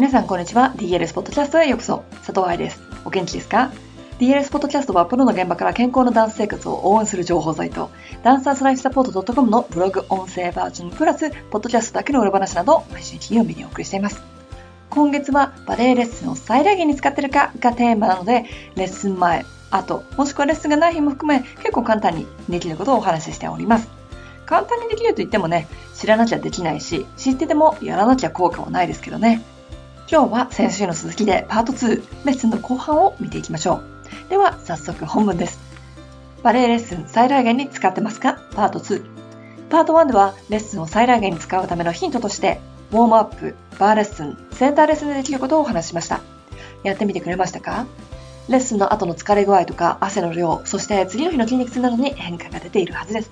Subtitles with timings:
[0.00, 0.72] 皆さんこんにちは。
[0.78, 2.04] DLS ポッドキャストへようこそ。
[2.24, 2.80] 佐藤愛です。
[3.04, 3.70] お元気ですか
[4.18, 7.90] ？DLS ポッドキャストはプロの現場から健康なダンス生活を応援する情報サイト、
[8.22, 14.22] ダンサーズライフサポート .com のブログ音声バージョンプラス、ポッドキャストだけの裏話などを毎週金曜日にお送りしています。
[14.88, 18.46] 今月はバレエレッスンを最大限に使ってるかがテーマなので、
[18.76, 23.86] レッスン前、後、もしくはレッスンがない日も含め結構簡単にできることをお話ししております。
[24.46, 29.44] 簡単にできると言ってもね、知らなきゃできないし、知っててもやらなきゃ効果はないですけどね。
[30.10, 33.84] 今日は先週の続きでパート2、レッスンの後半を見ていきましょう。
[34.28, 35.60] では、早速本文です。
[36.42, 38.42] バレエレッスン最大限に使ってますか？
[38.56, 39.04] パート2。
[39.68, 42.60] パート1ではレッスンを最大限に使うためのヒントとして、
[42.90, 46.22] ウォームアップ、バーレッスン、センターレッスンでできることをお話しました。
[46.82, 47.86] やってみてくれましたか？
[48.48, 53.30] レッスンの後の疲れ具合とか汗の量、そして次の日の筋肉痛などに変化が出ているはずです。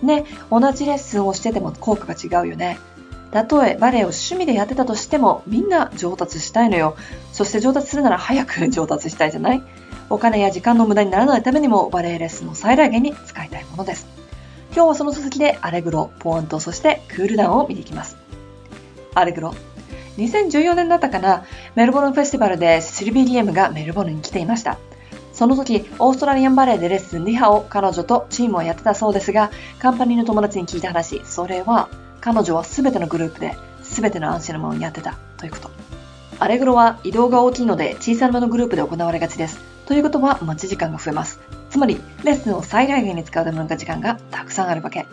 [0.00, 2.78] ね、同じレッスンをしてても効果が違うよね。
[3.32, 6.96] たとえバレエを趣味でやってたとしてもみんな上達したいのよ。
[7.32, 9.62] そして上達するなら早く 上達したいじゃない？
[10.08, 14.06] お金や時間の無駄にならないためにもバレエレッスンを最大限に使いたいものです。
[14.74, 18.16] 今日はその続きでアレグロ、ポワント、そしてクールダウンを見ていきます。
[19.14, 19.54] アレグロ。
[20.18, 21.44] 2014年だったかな、
[21.76, 24.78] メルボルンフェスティバルでシルビー・リエムがメルボルンに来ていました。
[25.32, 31.88] その時、オーストラリアンバレエでレッスン2波を彼女とチームをやってたそうですが、カンパニーの友達に聞いた話、それは
[32.20, 35.70] 彼女は全てのグループで全てのアンシェのものにやってたということ。
[36.38, 39.58] アレグロは移動が大きいので小さなめのグループで行われがちです。
[39.86, 41.40] ということは待ち時間が増えます。
[41.68, 45.06] つまり、レッスンを最大限に使うための時間がたくさんあるわけ。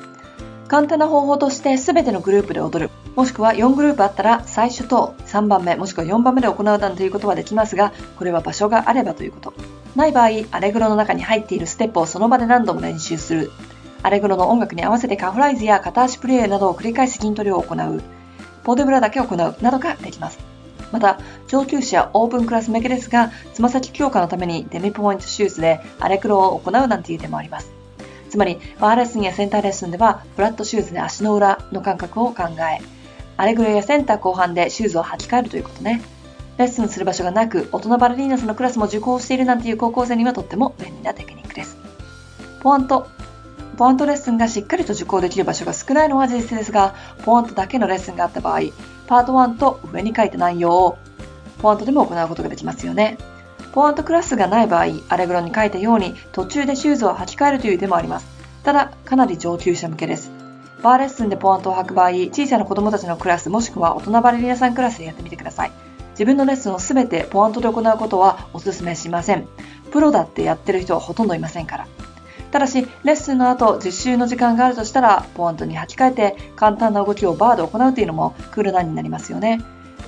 [0.68, 2.92] 簡単な方法として全てのグループで踊る。
[3.16, 9.54] もしくは4グループあったら最初と3番目もしくは4番目で行うなんていうことはできますが、これは場所があればということ。
[9.96, 13.52] ない場合、アレグロの中に入っているステップをその場で何度も練習する。
[14.04, 18.02] アレグロの音楽に合わせてカーフレイズや片足プリエなどを繰り返し筋トレを行う。
[18.64, 20.40] ポーデブラだけ行うなどができます。
[20.92, 27.72] また、上級者オープンクラス向けですが、つま先強化のためにデミポワントシューズでアレグロを行うなんていう手もあります。
[28.30, 32.82] つまり、バーレッスンやセンターレッスンでは、フラットシューズで足の裏の感覚を考え、
[33.38, 36.02] アレグロやセンター後半でシューズを履き替えるということね。
[36.58, 41.78] レッスンする場所がなく、大人バレリーナさんのクラスも受講しているなんていう高校生にはとっても便利なテクニックです。
[42.62, 43.08] ポワント
[43.78, 48.62] ポワントレッスンがしっかりと受講できる場所が少ないのは事実ですが、ポワントだけのレッスンがあった場合、
[49.06, 50.98] パート1と上に書いた内容を
[51.60, 53.20] ポワントでも行うことができますよね。
[53.74, 58.26] ポワントクラスがない場合、アレグロに書いたように途中でシューズを履き替えるという手もあります。
[58.64, 60.32] ただ、かなり上級者向けです。
[60.82, 65.72] バーレッスンでポワントを履く場合、小さな子供たちのクラスもしくは大人バレリーナさんクラスでやってみてください。
[66.14, 69.48] 自分のレッスンをすべてポワントで行うことはお勧めしません。
[69.92, 71.88] プロだってやってる人はほとんどいませんから。
[72.52, 79.62] ただし、レッスンの後、実習の時間があるとしたら、ポワントに履き替えて、簡単な動きをバーで行うというのもクールダウンになりますよね。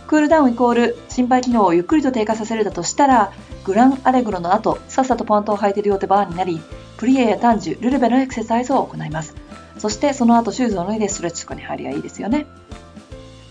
[0.07, 3.31] クールダウンイコール心肺機能をゆっくりと低下させるだとしたら、
[3.65, 6.61] グランアレグロの後、さっさとポワントを履いて両手バーになり、
[6.97, 9.35] プリエやタンジュ、ルルベのエクササイズを行います。
[9.77, 12.47] そしてその後シューズを脱いでストレッチとかに入りゃいいですよね。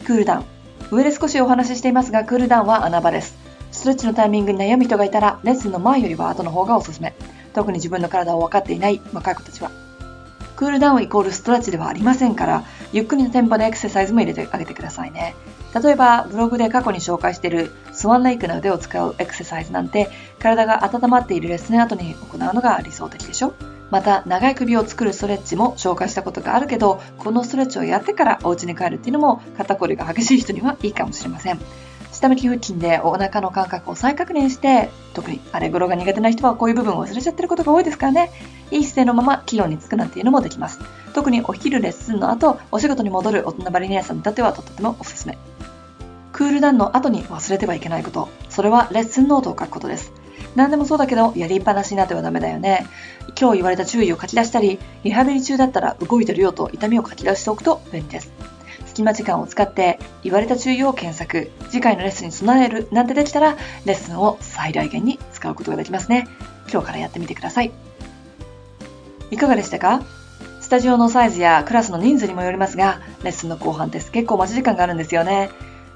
[0.05, 0.45] クールダウン。
[0.91, 3.37] 上で少しお話ししていますが、クールダウンは穴場です。
[3.71, 7.15] ストレッチのタイミングに悩む人がいたら、レッスンの前よりは後の方がおすすめ。
[7.55, 9.71] 特に自分の体を分かっていない若い子たちは。
[10.57, 15.37] クールダウンイコールストレッチではありませんから、ゆっくりのテンポでエクササイズも入れてあげてくださいね。
[15.81, 20.11] 例えば、ブログで過去に紹介しているスワンレイクの腕を使うエクササイズなんて、
[20.41, 23.55] 体が温まっているレッスン後に行うのが理想的でしょ？
[23.91, 31.61] また、長い首を作るストレッチも紹介したことがあるけど、このストレッチをやってからお家に帰るっていうのも肩こりが激しい人にはいいかもしれません。
[32.19, 38.33] 下向き腹筋でお腹の感覚を再確認して、特にアレグロが苦手な人はこういう部分を忘れちゃってることが多いですからね。
[38.73, 40.81] いい姿勢のまま器用につくなんていうのもできます。
[41.15, 45.39] 特にお昼レッスンの後、お仕事に戻る大人バリニアさんにとってはとってもおすすめ。
[46.33, 48.29] クールダウンの後に忘れてはいけないこと。
[48.49, 50.13] それはレッスンノートを書くことです。
[50.57, 52.85] 何でもそうだけど、やりっぱなしになってはダメだよね。
[53.41, 58.48] 今日言われた注意を書き出したり、リハビリ中だったら動いてるよと痛みを書き出しておくと便利です。
[58.99, 66.27] 隙間時間を使って言われた注意を検索、次回のレッスンに備えるなんてできたら、レッスンを最大限に使うことができますね。
[66.69, 67.71] 今日からやってみてください。
[69.31, 70.03] いかがでしたか？
[70.61, 75.51] スタジオのサイズやクラスの人数にもよりますが、レッスンの後半です結構待ち時間があるんですよね。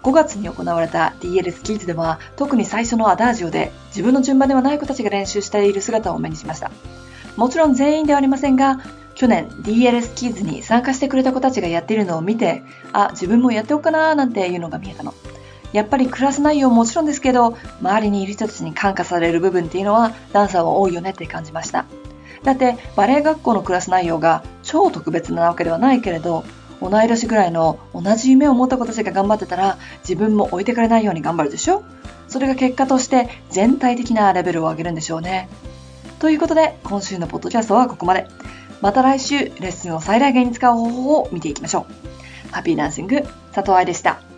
[0.05, 6.71] 5月に行われた DL スキーズでは、特に最初のアダージオで自分の順番ではない子たちが練習している姿を目にしました。
[7.37, 8.79] もちろん全員ではありませんが、
[9.23, 15.15] 去年 DLS キーズに参加してくれた子たちがやってるのを見て、あ、自分もやっておっかなーなんていうのが見えたの。
[15.73, 21.87] やっぱりクラス内容もちろんですけど、周りにいる人たちに感化される部分っていうのはダンサーは多いよねって感じました。
[22.43, 26.43] だってバレエ学校のクラス内容が超特別なわけではないけれど、
[26.81, 31.85] 同い年ぐらいの同じ夢を持った子たちが頑張ってたら自分も置いてかれないように頑張るでしょ？
[32.27, 35.49] それが結果として全体的なレベルを上げるんでしょうね。
[36.19, 38.27] ということで今週のポッドキャストはここまで。
[38.83, 42.53] また来週レッスンを最大限に使う方法を見ていきましょう。
[42.53, 44.32] ハッピーダンシング佐藤愛でした。